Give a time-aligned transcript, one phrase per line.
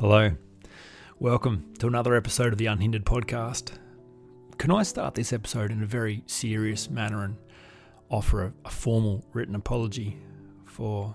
[0.00, 0.30] Hello.
[1.18, 3.72] Welcome to another episode of the Unhindered podcast.
[4.56, 7.36] Can I start this episode in a very serious manner and
[8.08, 10.16] offer a, a formal written apology
[10.64, 11.14] for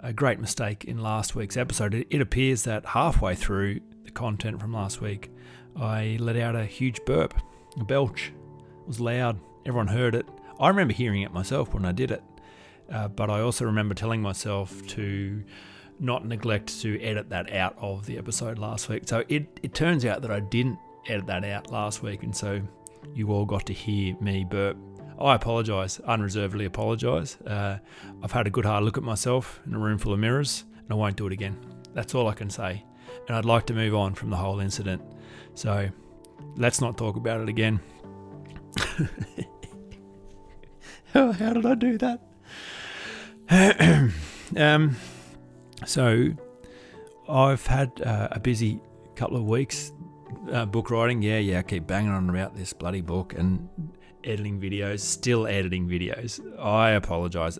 [0.00, 1.94] a great mistake in last week's episode?
[1.94, 5.30] It, it appears that halfway through the content from last week,
[5.74, 7.32] I let out a huge burp,
[7.80, 8.34] a belch.
[8.82, 10.26] It was loud, everyone heard it.
[10.60, 12.22] I remember hearing it myself when I did it,
[12.92, 15.42] uh, but I also remember telling myself to
[16.00, 19.02] not neglect to edit that out of the episode last week.
[19.06, 22.60] So it, it turns out that I didn't edit that out last week, and so
[23.14, 24.76] you all got to hear me burp.
[25.20, 27.40] I apologise, unreservedly apologise.
[27.40, 27.78] Uh,
[28.22, 30.92] I've had a good hard look at myself in a room full of mirrors, and
[30.92, 31.58] I won't do it again.
[31.92, 32.84] That's all I can say.
[33.26, 35.02] And I'd like to move on from the whole incident.
[35.54, 35.88] So
[36.56, 37.80] let's not talk about it again.
[41.12, 42.20] how, how did I do that?
[44.56, 44.96] um,
[45.86, 46.28] so,
[47.28, 48.80] I've had uh, a busy
[49.16, 49.92] couple of weeks
[50.52, 51.22] uh, book writing.
[51.22, 53.68] Yeah, yeah, I keep banging on about this bloody book and
[54.24, 56.40] editing videos, still editing videos.
[56.58, 57.58] I apologize.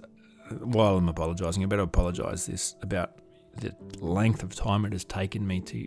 [0.61, 3.19] While I'm apologizing, I better apologize this about
[3.57, 5.87] the length of time it has taken me to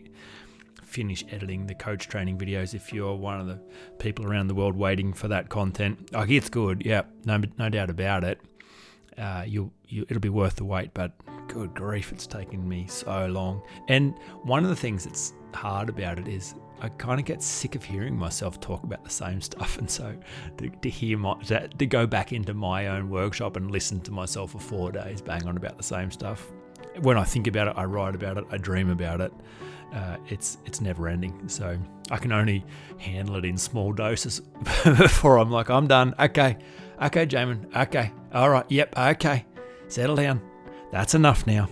[0.84, 2.74] finish editing the coach training videos.
[2.74, 3.60] If you're one of the
[3.98, 7.90] people around the world waiting for that content, like it's good, yeah, no, no doubt
[7.90, 8.40] about it.
[9.18, 10.94] Uh, you, you, it'll be worth the wait.
[10.94, 11.14] But
[11.48, 13.62] good grief, it's taken me so long.
[13.88, 17.76] And one of the things that's hard about it is I kind of get sick
[17.76, 20.16] of hearing myself talk about the same stuff, and so
[20.58, 24.12] to, to hear my to, to, go back into my own workshop and listen to
[24.12, 26.52] myself for four days bang on about the same stuff.
[27.02, 29.32] When I think about it, I write about it, I dream about it.
[29.94, 31.48] Uh, it's it's never ending.
[31.48, 31.78] So
[32.10, 32.66] I can only
[32.98, 34.40] handle it in small doses
[34.84, 36.16] before I'm like, I'm done.
[36.18, 36.58] Okay,
[37.02, 37.76] okay, Jamin.
[37.76, 38.66] Okay, all right.
[38.70, 38.98] Yep.
[38.98, 39.46] Okay,
[39.88, 40.42] settle down
[40.92, 41.70] that's enough now.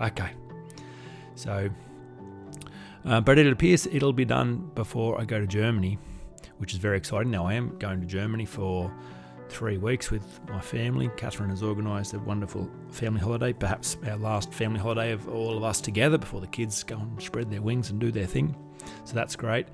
[0.00, 0.30] Okay.
[1.34, 1.70] So,
[3.04, 5.98] uh, but it appears it'll be done before I go to Germany,
[6.58, 7.30] which is very exciting.
[7.30, 8.92] Now, I am going to Germany for
[9.48, 11.10] three weeks with my family.
[11.16, 15.64] Catherine has organised a wonderful family holiday, perhaps our last family holiday of all of
[15.64, 18.54] us together before the kids go and spread their wings and do their thing.
[19.04, 19.66] So that's great.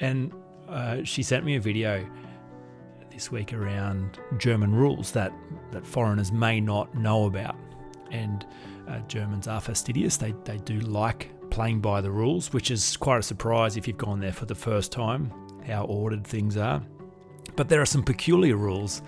[0.00, 0.32] And
[0.68, 2.06] uh, she sent me a video
[3.12, 5.32] this week around German rules that,
[5.70, 7.56] that foreigners may not know about
[8.10, 8.46] and
[8.88, 10.16] uh, Germans are fastidious.
[10.16, 13.98] They, they do like playing by the rules, which is quite a surprise if you've
[13.98, 15.32] gone there for the first time,
[15.66, 16.82] how ordered things are.
[17.56, 19.02] But there are some peculiar rules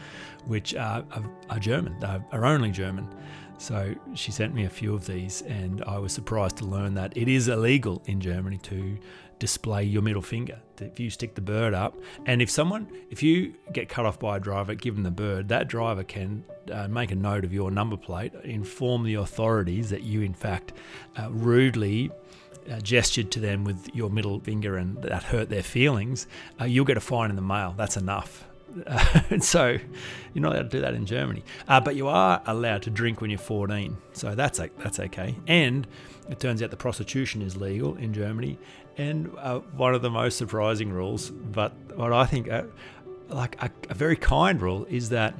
[0.46, 3.08] which are, are, are German, they are only German.
[3.56, 7.16] So she sent me a few of these, and I was surprised to learn that
[7.16, 8.98] it is illegal in Germany to
[9.44, 10.58] display your middle finger.
[10.80, 11.94] If you stick the bird up,
[12.24, 15.48] and if someone, if you get cut off by a driver, give them the bird,
[15.48, 20.02] that driver can uh, make a note of your number plate, inform the authorities that
[20.02, 20.72] you, in fact,
[21.18, 22.10] uh, rudely
[22.70, 26.26] uh, gestured to them with your middle finger and that hurt their feelings,
[26.58, 27.74] uh, you'll get a fine in the mail.
[27.76, 28.46] That's enough.
[28.86, 29.78] Uh, so
[30.32, 33.20] you're not allowed to do that in Germany, uh, but you are allowed to drink
[33.20, 33.96] when you're 14.
[34.12, 35.36] So that's that's okay.
[35.46, 35.86] And
[36.28, 38.58] it turns out the prostitution is legal in Germany,
[38.96, 42.64] and uh, one of the most surprising rules, but what I think uh,
[43.28, 45.34] like a, a, very kind rule is that.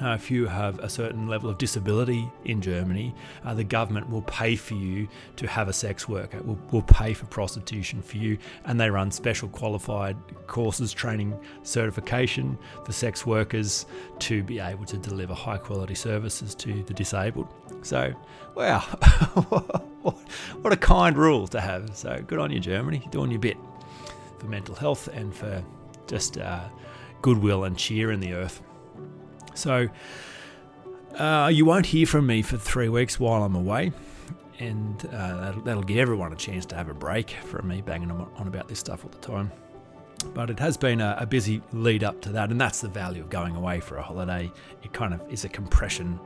[0.00, 3.12] Uh, if you have a certain level of disability in Germany,
[3.44, 7.12] uh, the government will pay for you to have a sex worker, will, will pay
[7.12, 10.16] for prostitution for you, and they run special qualified
[10.46, 13.86] courses, training, certification for sex workers
[14.20, 17.48] to be able to deliver high quality services to the disabled.
[17.82, 18.14] So,
[18.54, 18.80] wow,
[20.62, 21.96] what a kind rule to have.
[21.96, 23.56] So, good on you, Germany, You're doing your bit
[24.38, 25.64] for mental health and for
[26.06, 26.68] just uh,
[27.20, 28.62] goodwill and cheer in the earth.
[29.58, 29.88] So,
[31.16, 33.90] uh, you won't hear from me for three weeks while I'm away,
[34.60, 38.12] and uh, that'll, that'll, give everyone a chance to have a break from me banging
[38.12, 39.50] on about this stuff all the time.
[40.32, 43.22] But it has been a, a busy lead up to that, and that's the value
[43.22, 44.50] of going away for a holiday.
[44.84, 46.20] It kind of is a compression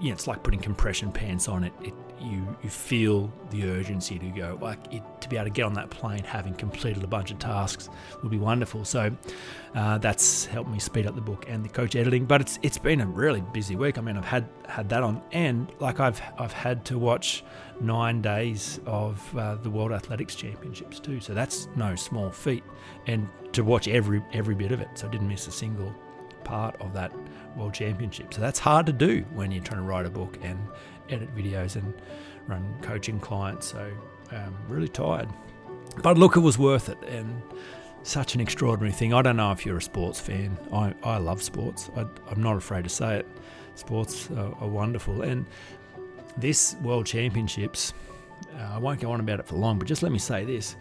[0.00, 1.72] you know, it's like putting compression pants on it.
[1.82, 5.64] it you you feel the urgency to go like it, to be able to get
[5.64, 7.88] on that plane having completed a bunch of tasks
[8.22, 8.84] would be wonderful.
[8.84, 9.14] So
[9.74, 12.78] uh, that's helped me speed up the book and the coach editing but it's it's
[12.78, 13.98] been a really busy week.
[13.98, 17.44] I mean i've had had that on and like i've i've had to watch
[17.80, 21.20] nine days of uh, the world athletics championships too.
[21.20, 22.64] So that's no small feat
[23.06, 24.88] and to watch every every bit of it.
[24.94, 25.94] So i didn't miss a single
[26.44, 27.12] part of that
[27.56, 28.32] World Championship.
[28.34, 30.58] So that's hard to do when you're trying to write a book and
[31.08, 31.94] edit videos and
[32.46, 33.68] run coaching clients.
[33.68, 33.90] So
[34.32, 35.28] um, really tired.
[36.02, 37.42] But look, it was worth it and
[38.02, 39.12] such an extraordinary thing.
[39.12, 40.56] I don't know if you're a sports fan.
[40.72, 41.90] I, I love sports.
[41.96, 42.00] I,
[42.30, 43.26] am not afraid to say it.
[43.74, 45.22] Sports are, are wonderful.
[45.22, 45.46] And
[46.36, 47.92] this World Championships
[48.56, 50.76] uh, I won't go on about it for long, but just let me say this.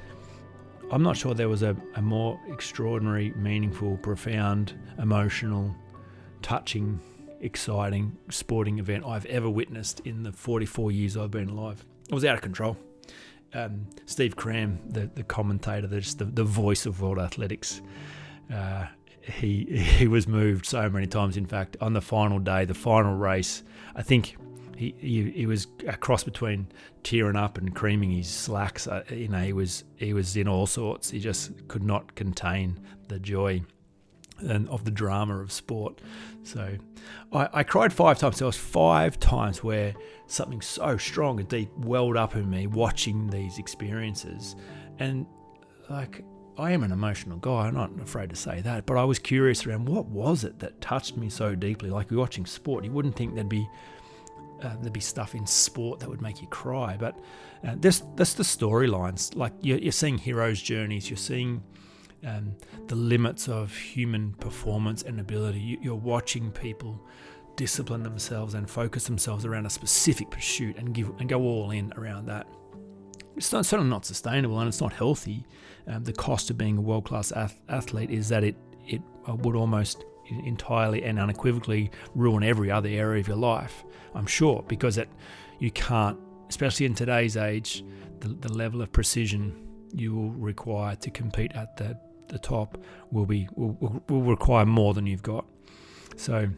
[0.91, 5.75] I'm not sure there was a, a more extraordinary, meaningful, profound, emotional,
[6.41, 6.99] touching,
[7.41, 11.85] exciting sporting event I've ever witnessed in the 44 years I've been alive.
[12.09, 12.75] It was out of control.
[13.53, 17.81] Um, Steve Cram, the, the commentator, the, the, the voice of world athletics,
[18.51, 18.87] uh,
[19.21, 21.37] he he was moved so many times.
[21.37, 23.63] In fact, on the final day, the final race,
[23.95, 24.37] I think
[24.79, 26.67] he he, was a cross between
[27.03, 28.87] tearing up and creaming his slacks.
[28.87, 31.09] Uh, you know, he was he was in all sorts.
[31.11, 32.79] He just could not contain
[33.09, 33.61] the joy
[34.39, 35.99] and of the drama of sport.
[36.43, 36.77] So
[37.33, 38.39] I, I cried five times.
[38.39, 39.93] There was five times where
[40.27, 44.55] something so strong and deep welled up in me watching these experiences,
[44.97, 45.25] and
[45.89, 46.23] like
[46.57, 47.67] I am an emotional guy.
[47.67, 48.85] I'm not afraid to say that.
[48.85, 51.89] But I was curious around what was it that touched me so deeply.
[51.89, 53.67] Like watching sport, you wouldn't think there'd be
[54.61, 56.97] uh, there'd be stuff in sport that would make you cry.
[56.97, 57.19] But
[57.67, 59.35] uh, this that's the storylines.
[59.35, 61.09] Like you're, you're, seeing heroes' journeys.
[61.09, 61.63] You're seeing
[62.25, 62.55] um,
[62.87, 65.59] the limits of human performance and ability.
[65.59, 67.05] You, you're watching people
[67.55, 71.91] discipline themselves and focus themselves around a specific pursuit and give and go all in
[71.97, 72.47] around that
[73.39, 75.45] it's not, certainly not sustainable and it's not healthy.
[75.87, 79.35] Um, the cost of being a world class ath- athlete is that it it uh,
[79.35, 83.83] would almost entirely and unequivocally ruin every other area of your life.
[84.13, 85.09] I'm sure because it
[85.59, 86.17] you can't,
[86.49, 87.83] especially in today's age,
[88.19, 91.97] the, the level of precision you will require to compete at the
[92.27, 92.77] the top
[93.11, 95.45] will be will, will require more than you've got.
[96.15, 96.49] So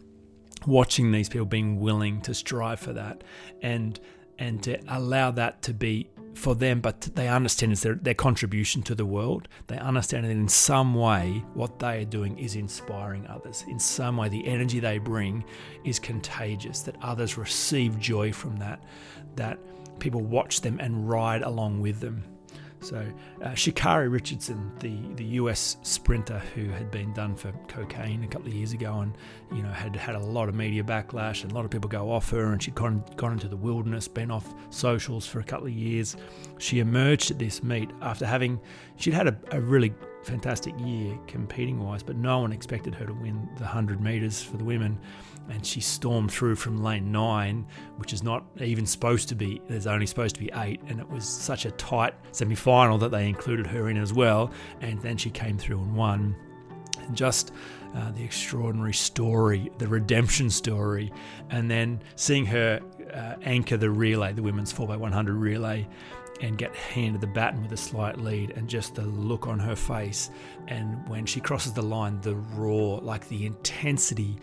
[0.67, 3.23] watching these people being willing to strive for that
[3.61, 3.99] and
[4.37, 8.81] and to allow that to be for them, but they understand it's their, their contribution
[8.83, 9.47] to the world.
[9.67, 13.65] They understand that in some way what they are doing is inspiring others.
[13.67, 15.43] In some way, the energy they bring
[15.83, 18.83] is contagious, that others receive joy from that,
[19.35, 19.59] that
[19.99, 22.23] people watch them and ride along with them.
[22.81, 23.05] So,
[23.43, 28.47] uh, Sha'Carri Richardson, the, the US sprinter who had been done for cocaine a couple
[28.47, 29.15] of years ago and,
[29.55, 32.11] you know, had had a lot of media backlash and a lot of people go
[32.11, 35.67] off her and she'd gone, gone into the wilderness, been off socials for a couple
[35.67, 36.17] of years.
[36.57, 38.59] She emerged at this meet after having,
[38.95, 39.93] she'd had a, a really
[40.23, 44.57] fantastic year competing wise, but no one expected her to win the 100 metres for
[44.57, 44.99] the women
[45.49, 47.65] and she stormed through from lane nine,
[47.97, 51.09] which is not even supposed to be, there's only supposed to be eight, and it
[51.09, 54.51] was such a tight semi final that they included her in as well,
[54.81, 56.35] and then she came through and won.
[56.99, 57.51] And just
[57.95, 61.11] uh, the extraordinary story, the redemption story,
[61.49, 62.79] and then seeing her
[63.13, 65.87] uh, anchor the relay, the women's 4x100 relay,
[66.41, 69.75] and get handed the baton with a slight lead, and just the look on her
[69.75, 70.29] face.
[70.67, 74.39] And when she crosses the line, the roar, like the intensity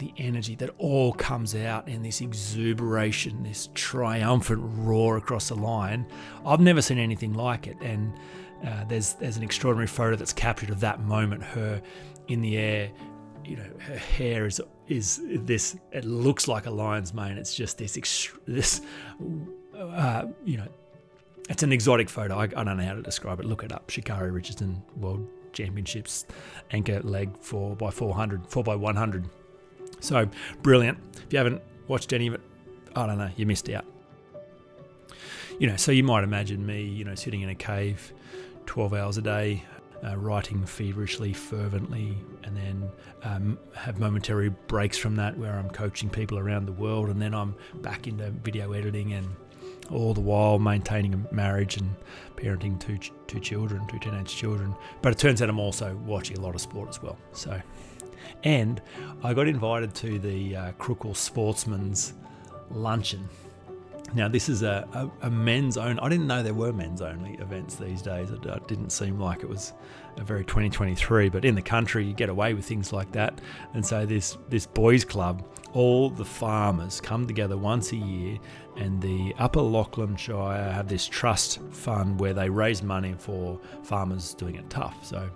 [0.00, 6.06] the energy that all comes out in this exuberation, this triumphant roar across the line.
[6.44, 7.76] I've never seen anything like it.
[7.80, 8.12] And
[8.66, 11.42] uh, there's there's an extraordinary photo that's captured of that moment.
[11.42, 11.80] Her
[12.28, 12.90] in the air,
[13.44, 15.76] you know, her hair is is this.
[15.92, 17.36] It looks like a lion's mane.
[17.36, 17.98] It's just this
[18.46, 18.80] this,
[19.78, 20.68] uh, you know,
[21.50, 22.36] it's an exotic photo.
[22.36, 23.46] I, I, don't know how to describe it.
[23.46, 23.88] Look it up.
[23.88, 26.26] Sha'Carri Richardson World Championships
[26.70, 29.28] anchor leg four by 400, four by 100.
[30.00, 30.28] So
[30.62, 30.98] brilliant.
[31.26, 32.40] If you haven't watched any of it,
[32.96, 33.84] I don't know, you missed out.
[35.58, 38.12] You know, so you might imagine me, you know, sitting in a cave
[38.66, 39.62] 12 hours a day,
[40.04, 42.90] uh, writing feverishly, fervently, and then
[43.22, 47.34] um, have momentary breaks from that where I'm coaching people around the world, and then
[47.34, 49.28] I'm back into video editing and
[49.90, 51.94] all the while maintaining a marriage and
[52.36, 54.74] parenting two two children, two teenage children.
[55.02, 57.18] But it turns out I'm also watching a lot of sport as well.
[57.32, 57.60] So
[58.44, 58.80] and
[59.22, 62.14] I got invited to the uh, Crookwell Sportsman's
[62.70, 63.28] luncheon.
[64.12, 66.00] Now, this is a, a, a, men's own.
[66.00, 68.30] I didn't know there were men's only events these days.
[68.30, 69.72] It, it, didn't seem like it was
[70.16, 71.28] a very 2023.
[71.28, 73.40] But in the country, you get away with things like that.
[73.72, 78.38] And so this this boys' club, all the farmers come together once a year,
[78.76, 84.34] and the Upper Lachlan Shire have this trust fund where they raise money for farmers
[84.34, 85.06] doing it tough.
[85.06, 85.30] So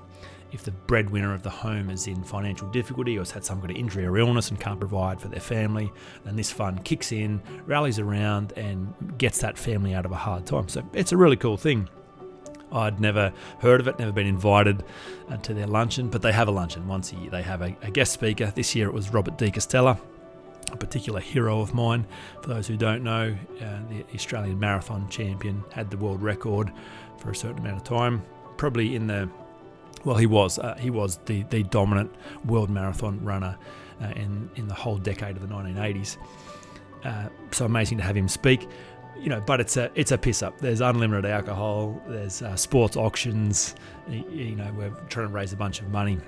[0.55, 3.73] if the breadwinner of the home is in financial difficulty or has had some kind
[3.73, 5.93] of injury or illness and can't provide for their family,
[6.25, 10.47] then this fund kicks in, rallies around, and gets that family out of a hard
[10.47, 10.69] time.
[10.69, 11.89] So it's a really cool thing.
[12.71, 14.85] I'd never heard of it, never been invited
[15.29, 17.31] uh, to their luncheon, but they have a luncheon once a year.
[17.31, 18.53] They have a, a guest speaker.
[18.55, 19.99] This year it was Robert De Castella,
[20.73, 22.07] a particular hero of mine.
[22.43, 26.73] For those who don't know, uh, the Australian marathon champion had the world record
[27.19, 28.23] for a certain amount of time,
[28.57, 29.29] probably in the
[30.05, 30.59] well, he was.
[30.59, 33.57] Uh, he was the, the dominant world marathon runner
[34.03, 36.17] uh, in, in the whole decade of the 1980s.
[37.05, 38.69] Uh, so amazing to have him speak.
[39.19, 40.59] you know, but it's a it's a piss up.
[40.59, 42.03] There's unlimited alcohol.
[42.07, 43.75] There's uh, sports auctions.
[44.09, 46.19] You know, we're trying to raise a bunch of money.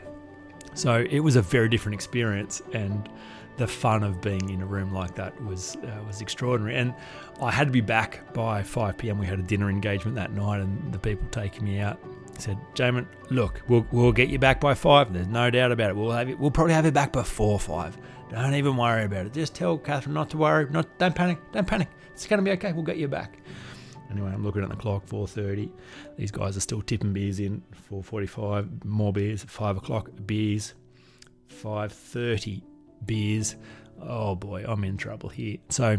[0.75, 3.09] So it was a very different experience, and
[3.57, 6.77] the fun of being in a room like that was uh, was extraordinary.
[6.77, 6.95] And
[7.41, 9.19] I had to be back by 5 p.m.
[9.19, 11.99] We had a dinner engagement that night, and the people taking me out
[12.41, 15.13] said, "Jamin, look, we'll, we'll get you back by five.
[15.13, 15.97] There's no doubt about it.
[15.97, 16.39] We'll have it.
[16.39, 17.97] We'll probably have it back before five.
[18.31, 19.33] Don't even worry about it.
[19.33, 20.69] Just tell Catherine not to worry.
[20.71, 21.39] Not don't panic.
[21.53, 21.89] Don't panic.
[22.13, 22.73] It's going to be okay.
[22.73, 23.39] We'll get you back."
[24.11, 25.71] Anyway, I'm looking at the clock, 4.30.
[26.17, 30.75] These guys are still tipping beers in, 4.45, more beers, 5 o'clock, beers,
[31.49, 32.63] 5.30,
[33.05, 33.57] beers.
[34.01, 35.59] Oh boy, I'm in trouble here.
[35.71, 35.99] So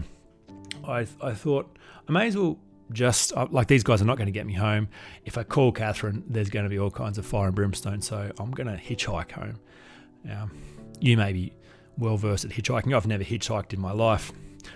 [0.85, 1.77] I, I thought
[2.07, 2.57] I may as well
[2.91, 4.87] just, uh, like these guys are not going to get me home.
[5.25, 8.01] If I call Catherine, there's going to be all kinds of fire and brimstone.
[8.01, 9.59] So I'm going to hitchhike home.
[10.23, 10.49] Now,
[10.99, 11.53] you may be
[11.97, 12.95] well versed at hitchhiking.
[12.95, 14.31] I've never hitchhiked in my life.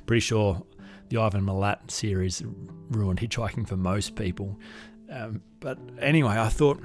[0.06, 0.62] Pretty sure
[1.10, 2.44] the Ivan Milat series
[2.90, 4.58] ruined hitchhiking for most people.
[5.10, 6.82] Um, but anyway, I thought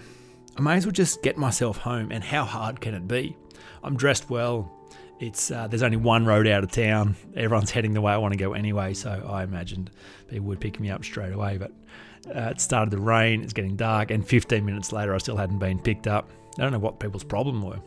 [0.56, 2.11] I may as well just get myself home.
[2.11, 3.37] And how hard can it be?
[3.83, 4.73] I'm dressed well.
[5.18, 7.16] It's uh, there's only one road out of town.
[7.35, 9.90] Everyone's heading the way I want to go anyway, so I imagined
[10.28, 11.56] people would pick me up straight away.
[11.56, 11.73] But
[12.28, 13.42] uh, it started to rain.
[13.42, 16.28] It's getting dark, and 15 minutes later, I still hadn't been picked up.
[16.58, 17.80] I don't know what people's problem were,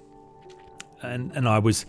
[1.03, 1.86] and and I was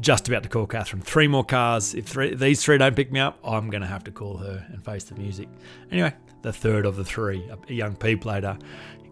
[0.00, 1.02] just about to call Catherine.
[1.02, 1.94] Three more cars.
[1.94, 4.64] If three, these three don't pick me up, I'm going to have to call her
[4.72, 5.48] and face the music.
[5.90, 8.56] Anyway, the third of the three, a young P plater,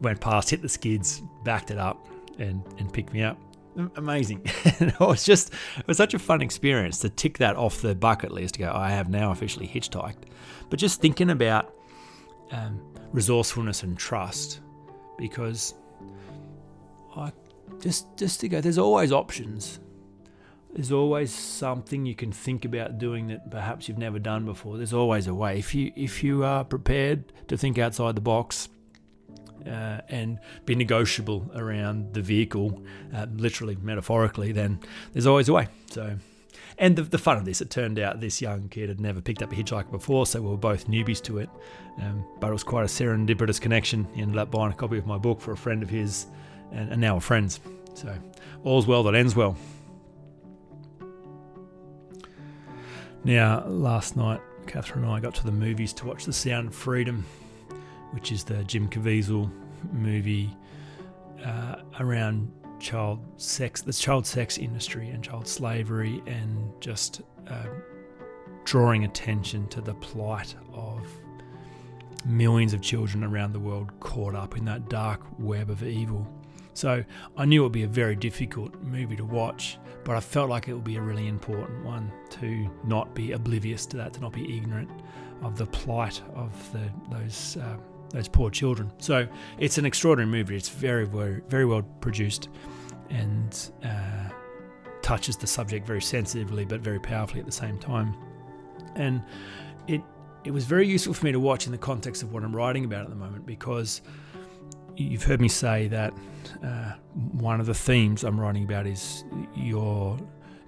[0.00, 2.07] went past, hit the skids, backed it up,
[2.38, 3.38] and, and picked me up.
[3.97, 4.43] Amazing.
[4.65, 8.33] it was just, it was such a fun experience to tick that off the bucket
[8.33, 10.25] list to go, I have now officially hitchhiked.
[10.69, 11.75] But just thinking about
[12.50, 12.81] um,
[13.12, 14.61] resourcefulness and trust,
[15.19, 15.75] because
[17.17, 17.33] I
[17.81, 19.81] just, just to go, there's always options
[20.73, 24.77] there's always something you can think about doing that perhaps you've never done before.
[24.77, 25.59] There's always a way.
[25.59, 28.69] If you if you are prepared to think outside the box
[29.67, 32.83] uh, and be negotiable around the vehicle,
[33.14, 34.81] uh, literally metaphorically, then
[35.12, 35.69] there's always a way.
[35.90, 36.17] So.
[36.79, 39.43] And the, the fun of this, it turned out this young kid had never picked
[39.43, 41.50] up a hitchhiker before, so we were both newbies to it.
[42.00, 44.09] Um, but it was quite a serendipitous connection.
[44.14, 46.26] He ended up buying a copy of my book for a friend of his,
[46.73, 47.61] and, and now we're friends.
[47.93, 48.17] So
[48.64, 49.59] all's well that ends well.
[53.25, 56.75] Now, last night, Catherine and I got to the movies to watch The Sound of
[56.75, 57.26] Freedom,
[58.12, 59.50] which is the Jim Caviezel
[59.93, 60.57] movie
[61.45, 67.67] uh, around child sex, the child sex industry and child slavery, and just uh,
[68.64, 71.07] drawing attention to the plight of
[72.25, 76.26] millions of children around the world caught up in that dark web of evil.
[76.75, 77.05] So
[77.37, 80.69] I knew it would be a very difficult movie to watch, but I felt like
[80.69, 84.33] it would be a really important one to not be oblivious to that, to not
[84.33, 84.90] be ignorant
[85.43, 87.76] of the plight of the, those uh,
[88.11, 88.93] those poor children.
[88.99, 89.26] So
[89.59, 90.57] it's an extraordinary movie.
[90.57, 92.49] It's very very very well produced,
[93.09, 94.29] and uh,
[95.02, 98.14] touches the subject very sensitively, but very powerfully at the same time.
[98.95, 99.23] And
[99.87, 100.02] it
[100.45, 102.85] it was very useful for me to watch in the context of what I'm writing
[102.85, 104.00] about at the moment because
[104.97, 106.14] you've heard me say that
[106.64, 106.93] uh,
[107.33, 109.25] one of the themes I'm writing about is
[109.55, 110.19] your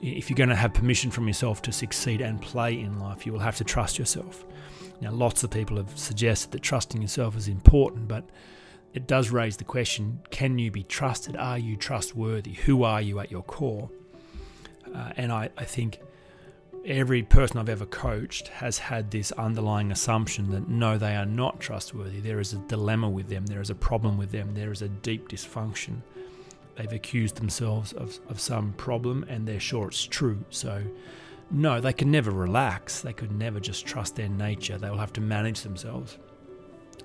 [0.02, 3.32] if you're going to have permission from yourself to succeed and play in life, you
[3.32, 4.44] will have to trust yourself.
[5.02, 8.25] Now, lots of people have suggested that trusting yourself is important, but
[8.94, 11.37] it does raise the question can you be trusted?
[11.37, 12.52] Are you trustworthy?
[12.52, 13.90] Who are you at your core?
[14.94, 15.99] Uh, and I, I think
[16.85, 21.59] every person I've ever coached has had this underlying assumption that no, they are not
[21.59, 22.21] trustworthy.
[22.21, 24.88] There is a dilemma with them, there is a problem with them, there is a
[24.88, 26.02] deep dysfunction.
[26.76, 30.44] They've accused themselves of, of some problem and they're sure it's true.
[30.50, 30.80] So,
[31.52, 33.00] no, they can never relax.
[33.00, 34.78] They could never just trust their nature.
[34.78, 36.18] They will have to manage themselves.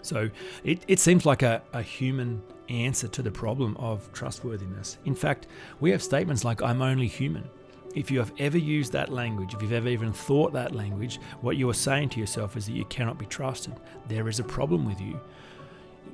[0.01, 0.29] So,
[0.63, 4.97] it, it seems like a, a human answer to the problem of trustworthiness.
[5.05, 5.47] In fact,
[5.79, 7.49] we have statements like, I'm only human
[7.97, 11.57] if you have ever used that language, if you've ever even thought that language, what
[11.57, 13.73] you are saying to yourself is that you cannot be trusted.
[14.07, 15.19] There is a problem with you.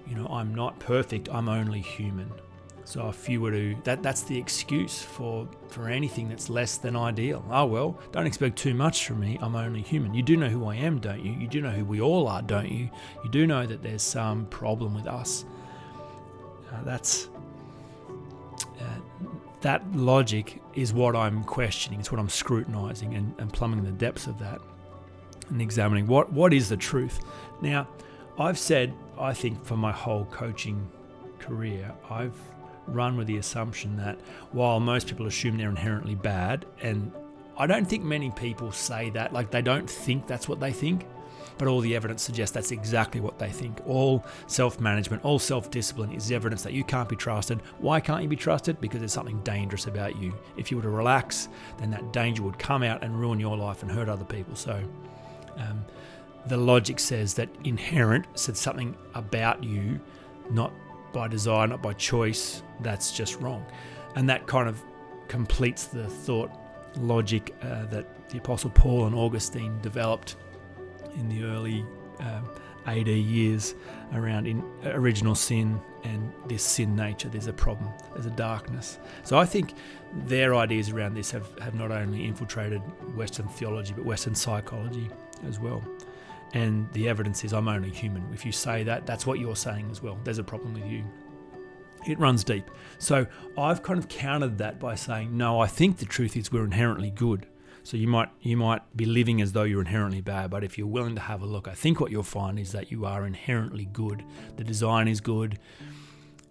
[0.08, 2.32] You know, I'm not perfect, I'm only human.
[2.86, 6.96] So if you were to that that's the excuse for for anything that's less than
[6.96, 7.44] ideal.
[7.50, 9.40] Oh well, don't expect too much from me.
[9.42, 10.13] I'm only human.
[10.13, 11.32] You do know who I am, don't you?
[11.32, 12.90] You do know who we all are, don't you?
[13.24, 15.46] You do know that there's some problem with us.
[16.72, 17.30] Uh, that's
[18.82, 19.00] uh,
[19.62, 22.00] that logic is what I'm questioning.
[22.00, 24.60] It's what I'm scrutinizing and, and plumbing the depths of that
[25.50, 27.20] and examining what, what is the truth.
[27.62, 27.88] Now,
[28.38, 30.90] I've said, I think, for my whole coaching
[31.40, 32.36] career, I've
[32.88, 34.18] run with the assumption that
[34.52, 37.12] while most people assume they're inherently bad, and
[37.58, 41.06] I don't think many people say that, like they don't think that's what they think.
[41.58, 43.80] but all the evidence suggests that's exactly what they think.
[43.86, 47.62] All self management, all self discipline is evidence that you can't be trusted.
[47.80, 48.82] Why can't you be trusted?
[48.82, 50.34] Because there's something dangerous about you.
[50.58, 53.84] If you were to relax, then that danger would come out and ruin your life
[53.84, 54.56] and hurt other people.
[54.56, 54.84] So,
[55.58, 55.86] um,
[56.48, 60.00] the logic says that inherent said something about you,
[60.52, 60.74] not
[61.13, 63.65] by desire, not by choice, that's just wrong.
[64.15, 64.84] And that kind of
[65.27, 66.51] completes the thought
[66.98, 70.36] logic uh, that the Apostle Paul and Augustine developed
[71.15, 71.86] in the early
[72.20, 72.50] um,
[72.86, 73.75] AD years
[74.13, 77.29] around in original sin and this sin nature.
[77.29, 79.00] There's a problem, there's a darkness.
[79.24, 79.74] So I think
[80.25, 82.82] their ideas around this have, have not only infiltrated
[83.15, 85.10] Western theology but Western psychology
[85.48, 85.84] as well.
[86.53, 88.31] And the evidence is I'm only human.
[88.33, 90.17] If you say that, that's what you're saying as well.
[90.24, 91.03] There's a problem with you.
[92.05, 92.69] It runs deep.
[93.00, 93.25] So
[93.57, 97.10] I've kind of countered that by saying, no, I think the truth is we're inherently
[97.10, 97.48] good.
[97.83, 100.88] So you might you might be living as though you're inherently bad, but if you're
[100.88, 103.86] willing to have a look, I think what you'll find is that you are inherently
[103.91, 104.24] good.
[104.55, 105.60] The design is good.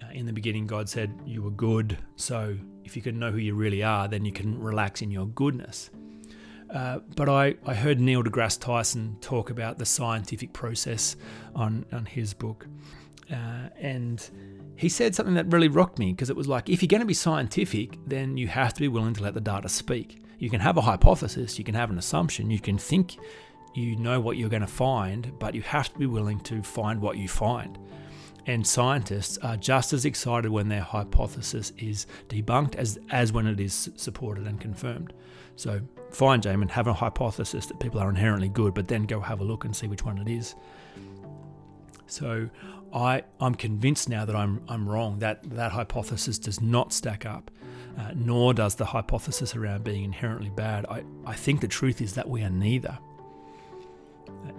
[0.03, 1.97] Uh, in the beginning, God said you were good.
[2.17, 5.27] So if you can know who you really are, then you can relax in your
[5.27, 5.91] goodness.
[6.73, 11.17] Uh, but I, I heard Neil deGrasse Tyson talk about the scientific process
[11.55, 12.67] on, on his book.
[13.31, 14.31] Uh, and
[14.77, 17.07] he said something that really rocked me because it was like, if you're going to
[17.07, 20.23] be scientific, then you have to be willing to let the data speak.
[20.39, 23.17] You can have a hypothesis, you can have an assumption, you can think
[23.75, 27.01] you know what you're going to find, but you have to be willing to find
[27.01, 27.79] what you find.
[28.47, 33.61] And scientists are just as excited when their hypothesis is debunked as, as when it
[33.61, 35.13] is supported and confirmed.
[35.55, 35.81] So,
[36.11, 39.45] fine, Jamin, have a hypothesis that people are inherently good, but then go have a
[39.45, 40.57] look and see which one it is.
[42.07, 42.49] So,
[42.93, 47.51] I, I'm convinced now that I'm, I'm wrong, that that hypothesis does not stack up,
[47.99, 50.85] uh, nor does the hypothesis around being inherently bad.
[50.87, 52.99] I, I think the truth is that we are neither.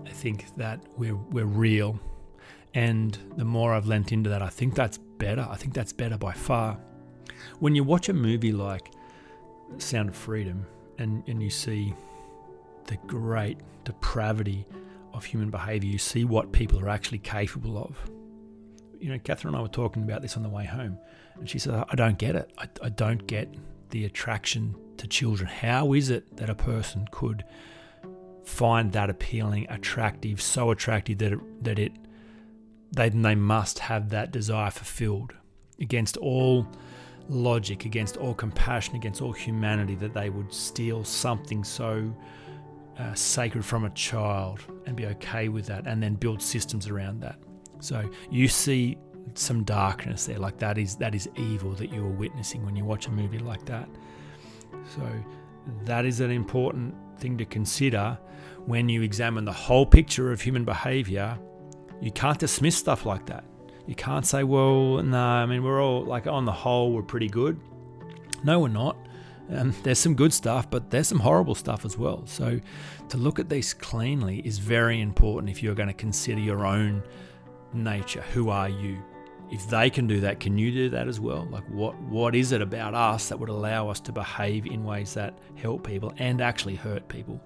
[0.05, 1.99] I think that we're, we're real.
[2.73, 5.47] And the more I've lent into that, I think that's better.
[5.49, 6.77] I think that's better by far.
[7.59, 8.91] When you watch a movie like
[9.77, 10.65] Sound of Freedom
[10.97, 11.93] and, and you see
[12.85, 14.65] the great depravity
[15.13, 18.09] of human behavior, you see what people are actually capable of
[19.03, 20.97] you know, Catherine and I were talking about this on the way home,
[21.37, 22.49] and she said, I don't get it.
[22.57, 23.53] I, I don't get
[23.89, 25.49] the attraction to children.
[25.49, 27.43] How is it that a person could
[28.45, 31.91] find that appealing, attractive, so attractive that it, that it
[32.95, 35.33] they they must have that desire fulfilled
[35.79, 36.67] against all
[37.29, 42.13] logic, against all compassion, against all humanity, that they would steal something so
[42.99, 47.21] uh, sacred from a child and be okay with that, and then build systems around
[47.21, 47.37] that.
[47.79, 48.97] So you see
[49.33, 52.85] some darkness there, like that is that is evil that you are witnessing when you
[52.85, 53.89] watch a movie like that.
[54.95, 55.09] So
[55.85, 58.17] that is an important thing to consider
[58.65, 61.37] when you examine the whole picture of human behavior.
[62.03, 63.45] You can't dismiss stuff like that.
[63.87, 67.29] You can't say, well, no, I mean, we're all like on the whole, we're pretty
[67.29, 67.57] good.
[68.43, 68.97] No, we're not.
[69.49, 72.23] Um, there's some good stuff, but there's some horrible stuff as well.
[72.25, 72.59] So
[73.07, 77.03] to look at these cleanly is very important if you're going to consider your own
[77.73, 78.21] nature.
[78.33, 79.01] Who are you?
[79.49, 81.47] If they can do that, can you do that as well?
[81.49, 85.13] Like, what what is it about us that would allow us to behave in ways
[85.13, 87.39] that help people and actually hurt people?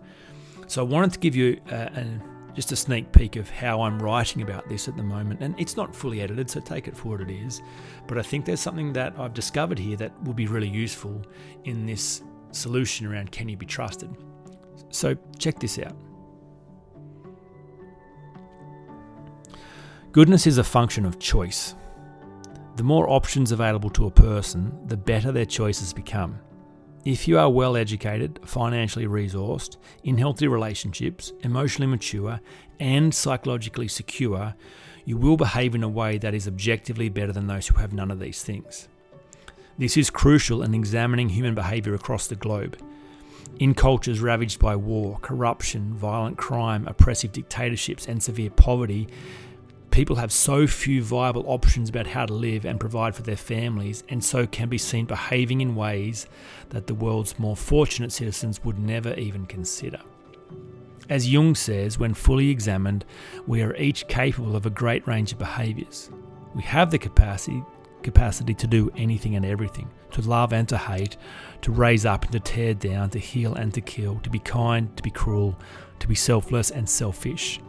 [0.68, 2.22] So, I wanted to give you a, a,
[2.58, 5.78] just a sneak peek of how I'm writing about this at the moment, and it's
[5.78, 7.62] not fully edited, so take it for what it is.
[8.08, 11.22] But I think there's something that I've discovered here that will be really useful
[11.66, 14.10] in this solution around can you be trusted.
[14.90, 15.96] So, check this out.
[20.12, 21.76] Goodness is a function of choice.
[22.76, 26.40] The more options available to a person, the better their choices become.
[27.06, 32.42] If you are well educated, financially resourced, in healthy relationships, emotionally mature,
[32.80, 34.56] and psychologically secure,
[35.06, 38.12] you will behave in a way that is objectively better than those who have none
[38.12, 38.90] of these things.
[39.78, 42.78] This is crucial in examining human behavior across the globe.
[43.60, 49.08] In cultures ravaged by war, corruption, violent crime, oppressive dictatorships, and severe poverty,
[49.98, 54.04] People have so few viable options about how to live and provide for their families,
[54.10, 56.28] and so can be seen behaving in ways
[56.70, 60.00] that the world's more fortunate citizens would never even consider.
[61.10, 63.06] As Jung says, when fully examined,
[63.48, 66.12] we are each capable of a great range of behaviours.
[66.54, 67.64] We have the capacity
[68.04, 71.18] capacity to do anything and everything to love and to hate,
[71.62, 74.96] to raise up and to tear down, to heal and to kill, to be kind,
[74.96, 75.58] to be cruel,
[75.98, 77.60] to be selfless and selfish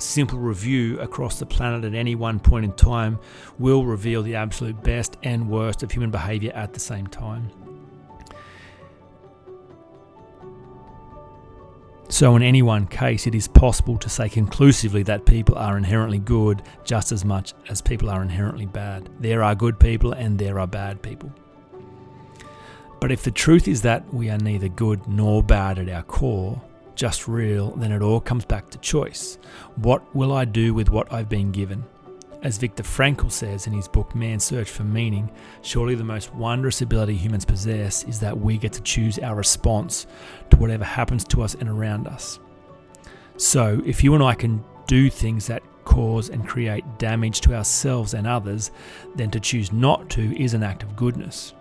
[0.00, 3.18] simple review across the planet at any one point in time
[3.58, 7.50] will reveal the absolute best and worst of human behavior at the same time.
[12.08, 16.18] So, in any one case, it is possible to say conclusively that people are inherently
[16.18, 19.08] good just as much as people are inherently bad.
[19.20, 21.32] There are good people and there are bad people.
[23.00, 26.60] But if the truth is that we are neither good nor bad at our core,
[27.00, 29.38] just real, then it all comes back to choice.
[29.76, 31.82] What will I do with what I've been given?
[32.42, 35.30] As Viktor Frankl says in his book Man's Search for Meaning,
[35.62, 40.06] surely the most wondrous ability humans possess is that we get to choose our response
[40.50, 42.38] to whatever happens to us and around us.
[43.38, 48.12] So, if you and I can do things that cause and create damage to ourselves
[48.12, 48.72] and others,
[49.14, 51.54] then to choose not to is an act of goodness.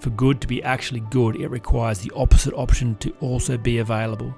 [0.00, 4.34] For good to be actually good, it requires the opposite option to also be available.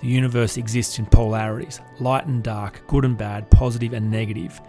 [0.00, 4.60] The universe exists in polarities light and dark, good and bad, positive and negative.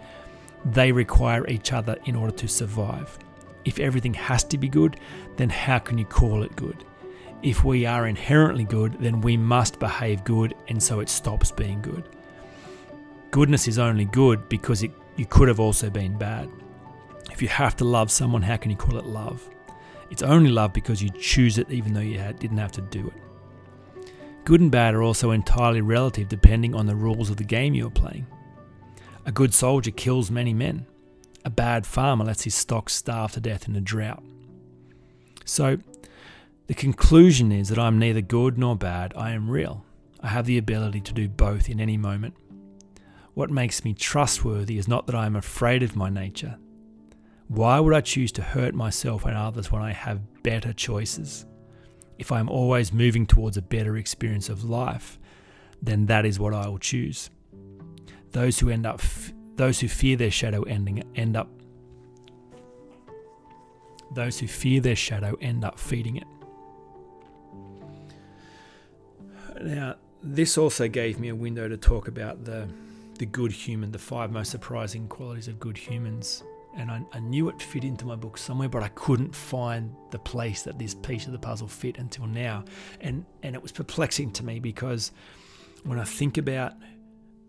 [0.64, 3.18] They require each other in order to survive.
[3.64, 4.98] If everything has to be good,
[5.36, 6.84] then how can you call it good?
[7.42, 11.82] If we are inherently good, then we must behave good, and so it stops being
[11.82, 12.08] good.
[13.32, 16.48] Goodness is only good because it, you could have also been bad.
[17.32, 19.48] If you have to love someone, how can you call it love?
[20.10, 23.31] It's only love because you choose it even though you didn't have to do it.
[24.44, 27.86] Good and bad are also entirely relative depending on the rules of the game you
[27.86, 28.26] are playing.
[29.24, 30.86] A good soldier kills many men.
[31.44, 34.22] A bad farmer lets his stock starve to death in a drought.
[35.44, 35.78] So,
[36.66, 39.84] the conclusion is that I'm neither good nor bad, I am real.
[40.20, 42.34] I have the ability to do both in any moment.
[43.34, 46.58] What makes me trustworthy is not that I am afraid of my nature.
[47.48, 51.44] Why would I choose to hurt myself and others when I have better choices?
[52.22, 55.18] If I am always moving towards a better experience of life,
[55.82, 57.30] then that is what I will choose.
[58.30, 59.00] Those who end up,
[59.56, 61.48] those who fear their shadow ending end up.
[64.14, 66.28] Those who fear their shadow end up feeding it.
[69.60, 72.68] Now, this also gave me a window to talk about the
[73.18, 76.44] the good human, the five most surprising qualities of good humans.
[76.74, 80.18] And I, I, knew it fit into my book somewhere, but I couldn't find the
[80.18, 82.64] place that this piece of the puzzle fit until now.
[83.00, 85.12] And and it was perplexing to me because
[85.84, 86.72] when I think about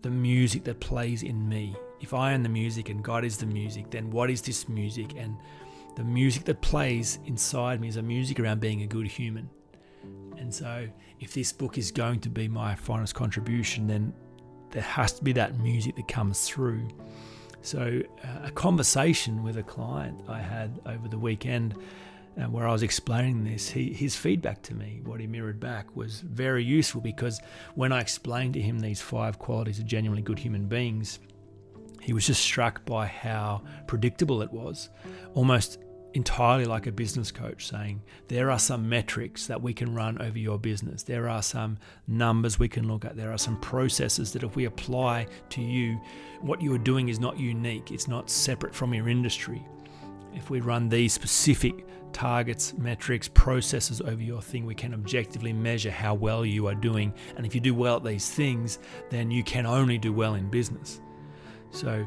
[0.04, 1.74] the music that plays in me.
[1.98, 5.14] If I am the music and God is the music, then what is this music?
[5.16, 5.34] And
[5.96, 9.48] the music that plays inside me is a music around being a good human.
[10.36, 10.86] And so,
[11.20, 14.12] if this book is going to be my finest contribution, then
[14.72, 16.86] there has to be that music that comes through.
[17.64, 21.74] So, uh, a conversation with a client I had over the weekend
[22.36, 25.96] and where I was explaining this, he, his feedback to me, what he mirrored back,
[25.96, 27.40] was very useful because
[27.74, 31.20] when I explained to him these five qualities of genuinely good human beings,
[32.02, 34.90] he was just struck by how predictable it was,
[35.32, 35.78] almost
[36.14, 40.38] entirely like a business coach saying, There are some metrics that we can run over
[40.38, 41.02] your business.
[41.02, 43.16] There are some numbers we can look at.
[43.16, 46.00] There are some processes that, if we apply to you,
[46.40, 49.66] what you are doing is not unique, it's not separate from your industry.
[50.32, 54.64] If we run these specific targets, metrics, processes over your thing.
[54.64, 57.12] We can objectively measure how well you are doing.
[57.36, 58.78] And if you do well at these things,
[59.10, 61.00] then you can only do well in business.
[61.72, 62.06] So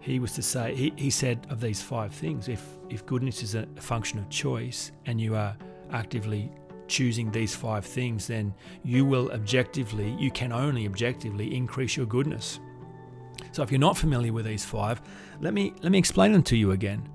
[0.00, 3.54] he was to say, he, he said of these five things, if, if goodness is
[3.54, 5.56] a function of choice and you are
[5.90, 6.50] actively
[6.86, 12.60] choosing these five things, then you will objectively, you can only objectively increase your goodness.
[13.52, 15.00] So if you're not familiar with these five,
[15.40, 17.08] let me let me explain them to you again.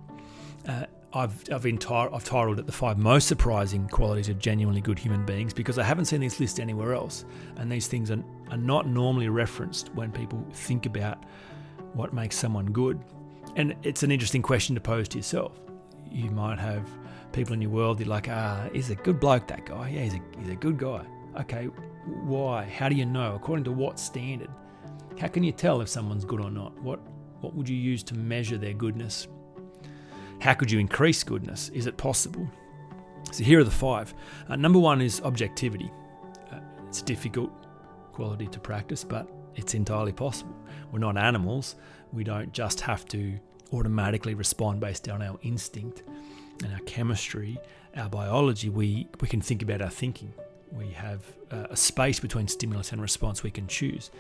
[0.68, 4.98] Uh, I've I've, entire, I've titled it the five most surprising qualities of genuinely good
[4.98, 7.26] human beings because I haven't seen this list anywhere else,
[7.58, 11.24] and these things are, are not normally referenced when people think about
[11.94, 13.00] what makes someone good.
[13.56, 15.60] And it's an interesting question to pose to yourself.
[16.10, 16.88] You might have
[17.32, 19.90] people in your world you're like, ah, he's a good bloke, that guy.
[19.90, 21.06] Yeah, he's a, he's a good guy.
[21.40, 21.66] Okay,
[22.06, 22.66] why?
[22.66, 23.36] How do you know?
[23.36, 24.50] According to what standard?
[25.20, 26.80] How can you tell if someone's good or not?
[26.82, 27.00] What
[27.42, 29.28] what would you use to measure their goodness?
[30.40, 31.70] How could you increase goodness?
[31.70, 32.48] Is it possible?
[33.32, 34.14] So here are the five.
[34.48, 35.92] Uh, number one is objectivity.
[36.52, 37.52] Uh, it's a difficult
[38.14, 40.56] quality to practice, but it's entirely possible.
[40.94, 41.76] We're not animals.
[42.14, 43.38] We don't just have to
[43.74, 46.04] automatically respond based on our instinct
[46.64, 47.60] and our chemistry,
[47.98, 48.70] our biology.
[48.70, 50.34] We, we can think about our thinking.
[50.72, 54.12] We have a space between stimulus and response we can choose.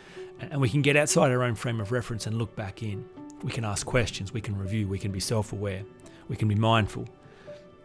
[0.42, 3.06] And we can get outside our own frame of reference and look back in.
[3.44, 5.84] We can ask questions, we can review, we can be self aware
[6.28, 7.08] we can be mindful.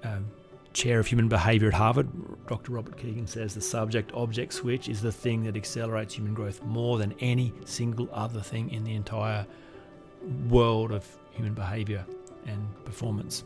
[0.05, 0.27] Um,
[0.72, 2.09] Chair of Human Behavior at Harvard,
[2.46, 2.72] Dr.
[2.72, 6.98] Robert Kegan says the subject object switch is the thing that accelerates human growth more
[6.98, 9.46] than any single other thing in the entire
[10.48, 12.04] world of human behavior
[12.46, 13.44] and performance,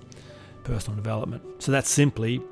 [0.64, 1.42] personal development.
[1.58, 2.42] So that's simply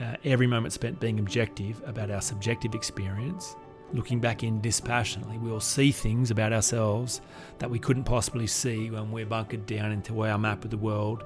[0.00, 3.56] uh, every moment spent being objective about our subjective experience,
[3.92, 7.20] looking back in dispassionately, we will see things about ourselves
[7.58, 11.24] that we couldn't possibly see when we're bunkered down into our map of the world,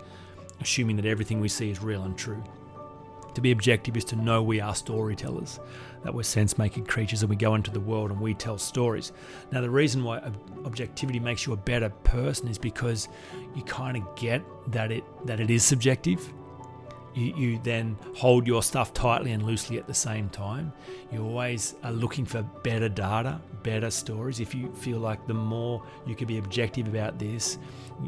[0.60, 2.42] assuming that everything we see is real and true.
[3.34, 5.60] To be objective is to know we are storytellers,
[6.02, 9.12] that we're sense making creatures and we go into the world and we tell stories.
[9.52, 10.20] Now, the reason why
[10.64, 13.08] objectivity makes you a better person is because
[13.54, 16.32] you kind of get that it that it is subjective.
[17.14, 20.72] You, you then hold your stuff tightly and loosely at the same time.
[21.10, 24.38] You always are looking for better data, better stories.
[24.38, 27.58] If you feel like the more you can be objective about this,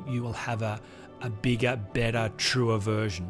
[0.09, 0.81] you will have a,
[1.21, 3.29] a bigger, better, truer version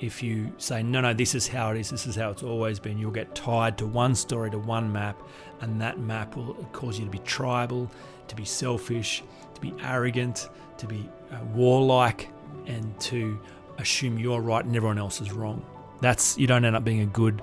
[0.00, 2.80] if you say, no, no, this is how it is, this is how it's always
[2.80, 5.20] been, you'll get tied to one story, to one map,
[5.60, 7.90] and that map will cause you to be tribal,
[8.28, 9.22] to be selfish,
[9.54, 12.28] to be arrogant, to be uh, warlike,
[12.66, 13.38] and to
[13.78, 15.64] assume you're right and everyone else is wrong.
[16.00, 17.42] That's you don't end up being a good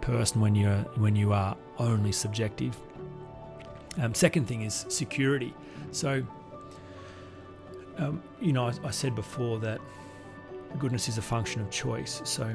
[0.00, 2.76] person when you're when you are only subjective.
[4.00, 5.52] Um, second thing is security.
[5.92, 6.24] So,
[7.98, 9.80] um, you know, I, I said before that
[10.78, 12.22] goodness is a function of choice.
[12.24, 12.54] So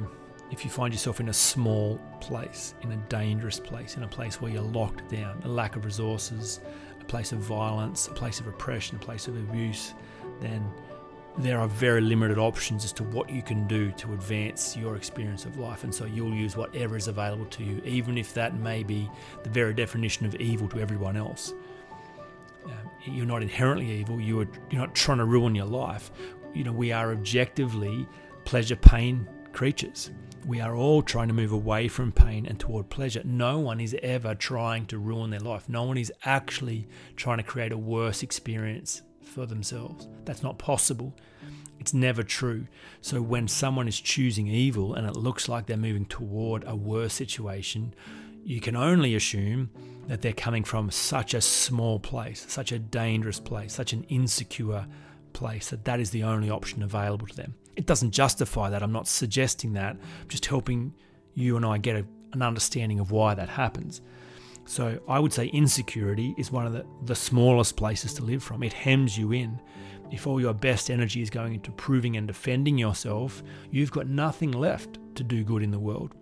[0.51, 4.41] if you find yourself in a small place, in a dangerous place, in a place
[4.41, 6.59] where you're locked down, a lack of resources,
[7.01, 9.93] a place of violence, a place of oppression, a place of abuse,
[10.41, 10.71] then
[11.37, 15.45] there are very limited options as to what you can do to advance your experience
[15.45, 15.83] of life.
[15.83, 19.09] And so you'll use whatever is available to you, even if that may be
[19.43, 21.53] the very definition of evil to everyone else.
[22.65, 26.09] Um, you're not inherently evil, you're, you're not trying to ruin your life
[26.55, 28.07] you know, we are objectively
[28.45, 30.11] pleasure pain creatures.
[30.45, 33.21] We are all trying to move away from pain and toward pleasure.
[33.25, 35.67] No one is ever trying to ruin their life.
[35.67, 40.07] No one is actually trying to create a worse experience for themselves.
[40.23, 41.15] That's not possible.
[41.79, 42.67] It's never true.
[43.01, 47.13] So when someone is choosing evil and it looks like they're moving toward a worse
[47.13, 47.93] situation,
[48.43, 49.71] you can only assume
[50.07, 54.85] that they're coming from such a small place, such a dangerous place, such an insecure
[55.35, 57.53] place that that is the only option available to them.
[57.75, 58.81] It doesn't justify that.
[58.81, 59.91] I'm not suggesting that.
[59.91, 60.93] I'm just helping
[61.35, 64.01] you and I get a, an understanding of why that happens.
[64.65, 68.63] So I would say insecurity is one of the, the smallest places to live from.
[68.63, 69.59] It hems you in.
[70.09, 74.51] If all your best energy is going into proving and defending yourself, you've got nothing
[74.51, 76.15] left to do good in the world.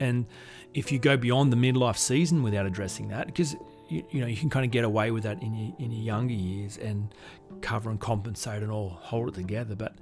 [0.00, 0.26] And
[0.74, 3.54] if you go beyond the midlife season without addressing that, because
[3.88, 6.02] you, you know you can kind of get away with that in your in your
[6.02, 7.14] younger years and
[7.62, 9.96] cover and compensate and all hold it together, but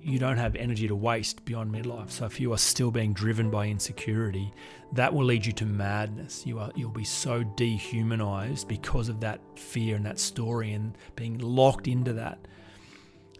[0.00, 2.10] you don't have energy to waste beyond midlife.
[2.10, 4.52] So if you are still being driven by insecurity,
[4.92, 6.46] that will lead you to madness.
[6.46, 11.38] You are you'll be so dehumanized because of that fear and that story and being
[11.38, 12.38] locked into that.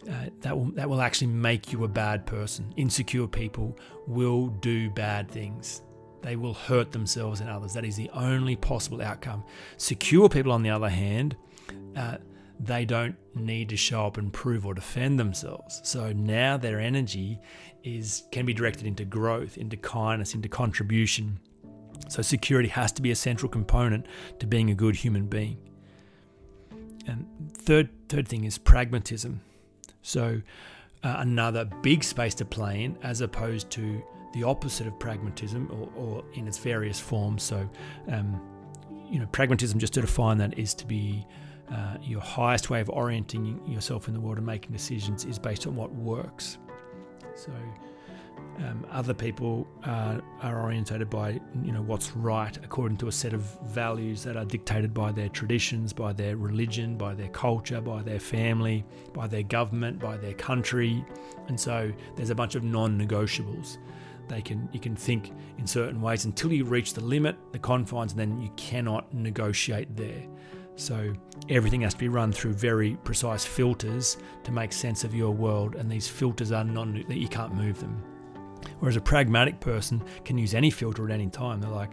[0.07, 2.71] Uh, that will that will actually make you a bad person.
[2.77, 5.81] Insecure people will do bad things.
[6.21, 7.73] They will hurt themselves and others.
[7.73, 9.43] That is the only possible outcome.
[9.77, 11.35] Secure people, on the other hand,
[11.95, 12.17] uh,
[12.59, 15.81] they don't need to show up and prove or defend themselves.
[15.83, 17.39] So now their energy
[17.83, 21.39] is can be directed into growth, into kindness, into contribution.
[22.07, 24.07] So security has to be a central component
[24.39, 25.57] to being a good human being.
[27.07, 29.41] And third third thing is pragmatism.
[30.01, 30.41] So
[31.03, 35.89] uh, another big space to play in as opposed to the opposite of pragmatism or,
[35.95, 37.41] or in its various forms.
[37.43, 37.69] So,
[38.09, 38.41] um,
[39.09, 41.25] you know, pragmatism, just to define that, is to be
[41.71, 45.65] uh, your highest way of orienting yourself in the world and making decisions is based
[45.67, 46.57] on what works.
[47.35, 47.51] So,
[48.57, 53.33] um, other people uh, are orientated by you know what's right according to a set
[53.33, 58.01] of values that are dictated by their traditions, by their religion, by their culture, by
[58.01, 61.03] their family, by their government, by their country,
[61.47, 63.77] and so there's a bunch of non-negotiables
[64.27, 68.11] they can you can think in certain ways until you reach the limit, the confines,
[68.13, 70.25] and then you cannot negotiate there.
[70.75, 71.13] So
[71.49, 75.75] everything has to be run through very precise filters to make sense of your world,
[75.75, 78.03] and these filters are non that you can't move them.
[78.79, 81.61] Whereas a pragmatic person can use any filter at any time.
[81.61, 81.91] They're like,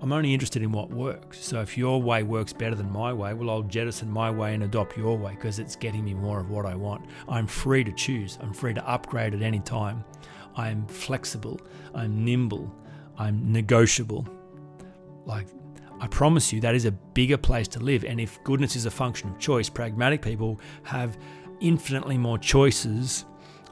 [0.00, 1.44] I'm only interested in what works.
[1.44, 4.64] So if your way works better than my way, well, I'll jettison my way and
[4.64, 7.06] adopt your way because it's getting me more of what I want.
[7.28, 8.38] I'm free to choose.
[8.40, 10.04] I'm free to upgrade at any time.
[10.56, 11.60] I'm flexible,
[11.94, 12.70] I'm nimble,
[13.16, 14.26] I'm negotiable.
[15.24, 15.46] Like,
[16.02, 18.04] I promise you, that is a bigger place to live.
[18.04, 21.16] And if goodness is a function of choice, pragmatic people have
[21.60, 23.24] infinitely more choices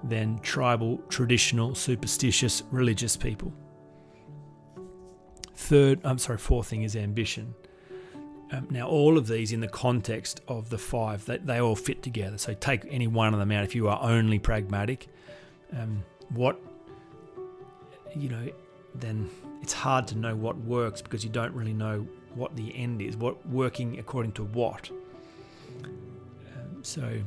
[0.05, 3.53] than tribal, traditional, superstitious, religious people.
[5.57, 7.53] Third, I'm sorry, fourth thing is ambition.
[8.53, 12.01] Um, now, all of these in the context of the five, they, they all fit
[12.01, 12.39] together.
[12.39, 15.09] So take any one of them out if you are only pragmatic.
[15.77, 16.61] Um, what
[18.15, 18.49] you know,
[18.95, 19.29] then
[19.63, 23.17] it's hard to know what works because you don't really know what the end is,
[23.17, 24.91] what working according to what.
[25.85, 27.21] Um, so,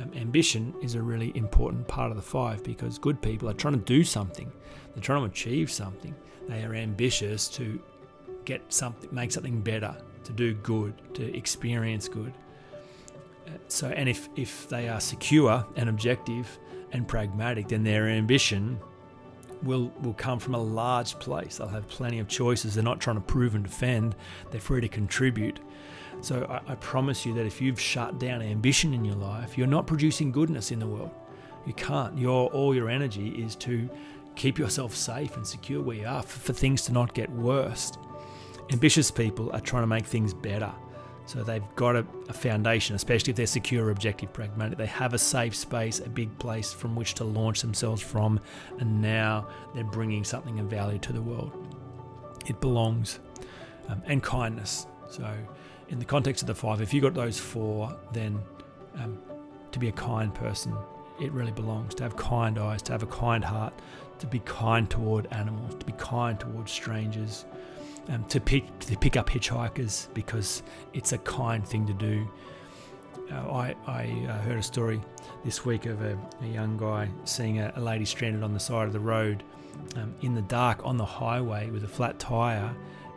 [0.00, 3.74] um, ambition is a really important part of the five because good people are trying
[3.74, 4.50] to do something,
[4.94, 6.14] they're trying to achieve something.
[6.48, 7.80] They are ambitious to
[8.46, 12.32] get something, make something better, to do good, to experience good.
[13.46, 16.58] Uh, so, and if if they are secure and objective
[16.92, 18.80] and pragmatic, then their ambition
[19.62, 21.58] will will come from a large place.
[21.58, 22.74] They'll have plenty of choices.
[22.74, 24.14] They're not trying to prove and defend.
[24.50, 25.60] They're free to contribute.
[26.20, 29.66] So I, I promise you that if you've shut down ambition in your life, you're
[29.66, 31.10] not producing goodness in the world.
[31.66, 32.16] You can't.
[32.18, 33.88] Your all your energy is to
[34.34, 37.92] keep yourself safe and secure where you are for, for things to not get worse.
[38.70, 40.72] Ambitious people are trying to make things better.
[41.28, 44.78] So they've got a, a, foundation, especially if they're secure, objective, pragmatic.
[44.78, 48.40] They have a safe space, a big place from which to launch themselves from,
[48.78, 51.52] and now they're bringing something of value to the world.
[52.46, 53.20] It belongs.
[53.88, 54.86] Um, and kindness.
[55.10, 55.30] So,
[55.90, 58.38] in the context of the five, if you've got those four, then
[58.96, 59.18] um,
[59.70, 60.74] to be a kind person,
[61.20, 61.94] it really belongs.
[61.96, 63.74] To have kind eyes, to have a kind heart,
[64.18, 67.44] to be kind toward animals, to be kind toward strangers,
[68.08, 70.62] um, to pick to pick up hitchhikers because
[70.94, 72.28] it's a kind thing to do.
[73.30, 75.00] Uh, I, I uh, heard a story
[75.44, 78.86] this week of a, a young guy seeing a, a, lady stranded on the side
[78.86, 79.44] of the road
[79.96, 82.74] um, in the dark on the highway with a flat tire,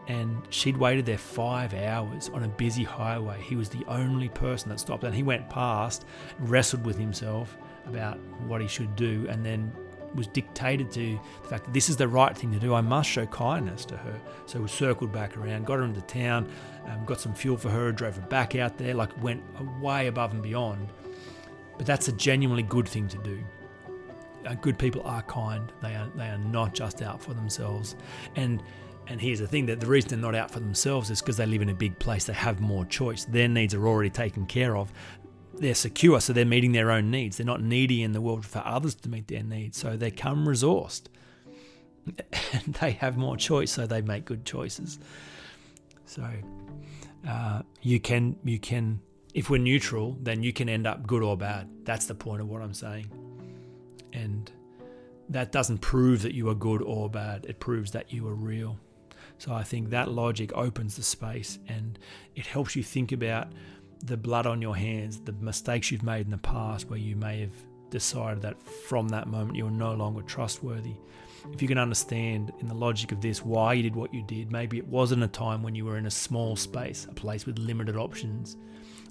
[0.07, 3.39] and she'd waited there five hours on a busy highway.
[3.41, 6.05] He was the only person that stopped, and he went past,
[6.39, 9.71] wrestled with himself about what he should do, and then
[10.15, 12.73] was dictated to the fact that this is the right thing to do.
[12.73, 14.19] I must show kindness to her.
[14.45, 16.49] So we circled back around, got her into town,
[16.85, 19.41] um, got some fuel for her, drove her back out there, like went
[19.79, 20.89] way above and beyond.
[21.77, 23.43] But that's a genuinely good thing to do.
[24.45, 25.71] Uh, good people are kind.
[25.81, 27.95] They are they are not just out for themselves.
[28.35, 28.61] And
[29.07, 31.45] and here's the thing that the reason they're not out for themselves is because they
[31.45, 32.25] live in a big place.
[32.25, 33.25] They have more choice.
[33.25, 34.91] Their needs are already taken care of
[35.61, 37.37] they're secure, so they're meeting their own needs.
[37.37, 40.47] They're not needy in the world for others to meet their needs, so they come
[40.47, 41.03] resourced.
[42.51, 44.97] And they have more choice, so they make good choices.
[46.05, 46.27] So
[47.27, 49.01] uh, you can you can
[49.33, 51.69] if we're neutral, then you can end up good or bad.
[51.85, 53.09] That's the point of what I'm saying.
[54.13, 54.51] And
[55.29, 57.45] that doesn't prove that you are good or bad.
[57.45, 58.77] It proves that you are real.
[59.37, 61.97] So I think that logic opens the space and
[62.35, 63.47] it helps you think about
[64.01, 67.41] the blood on your hands, the mistakes you've made in the past where you may
[67.41, 67.53] have
[67.89, 70.95] decided that from that moment you're no longer trustworthy.
[71.51, 74.51] If you can understand in the logic of this why you did what you did,
[74.51, 77.57] maybe it wasn't a time when you were in a small space, a place with
[77.57, 78.57] limited options,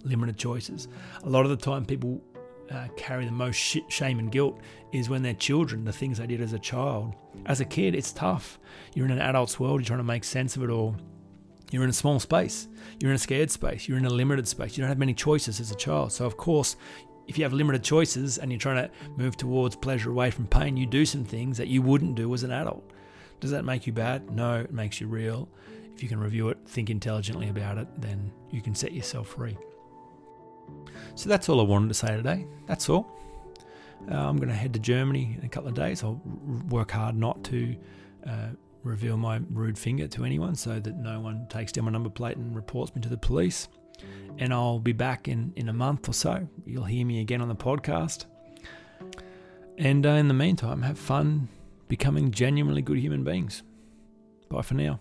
[0.05, 0.89] limited choices.
[1.25, 2.23] A lot of the time, people
[2.71, 4.61] uh, carry the most sh- shame and guilt
[4.93, 7.15] is when they're children, the things they did as a child.
[7.47, 8.59] As a kid, it's tough.
[8.95, 10.97] You're in an adult's world, you're trying to make sense of it all.
[11.71, 12.69] You're in a small space.
[12.99, 13.89] You're in a scared space.
[13.89, 14.77] You're in a limited space.
[14.77, 16.13] You don't have many choices as a child.
[16.13, 16.77] So, of course,
[17.29, 20.77] if you have limited choices and you're trying to move towards pleasure away from pain,
[20.77, 22.91] you do some things that you wouldn't do as an adult.
[23.39, 24.31] Does that make you bad?
[24.31, 25.49] No, it makes you real.
[25.95, 29.57] If you can review it, think intelligently about it, then you can set yourself free.
[31.15, 32.47] So that's all I wanted to say today.
[32.67, 33.07] That's all.
[34.11, 36.03] Uh, I'm going to head to Germany in a couple of days.
[36.03, 36.21] I'll
[36.69, 37.77] work hard not to.
[38.27, 38.49] Uh,
[38.83, 42.37] reveal my rude finger to anyone so that no one takes down my number plate
[42.37, 43.69] and reports me to the police.
[44.39, 46.49] And I'll be back in, in a month or so.
[46.65, 48.25] You'll hear me again on the podcast.
[49.77, 51.49] And uh, in the meantime, have fun
[51.89, 53.63] becoming genuinely good human beings.
[54.49, 55.01] Bye for now.